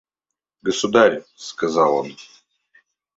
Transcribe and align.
«Государь!– 0.63 1.19
сказал 1.35 1.97
он. 1.97 2.15